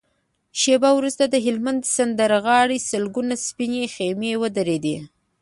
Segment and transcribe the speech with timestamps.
[0.61, 4.97] شېبه وروسته د هلمند د سيند پر غاړه سلګونه سپينې خيمې ودرېدې.